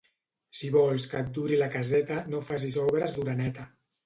Si 0.59 0.69
vols 0.75 1.05
que 1.11 1.19
et 1.19 1.29
duri 1.35 1.59
la 1.59 1.67
caseta, 1.75 2.19
no 2.35 2.41
facis 2.49 2.79
obres 2.87 3.15
d'oreneta. 3.21 3.69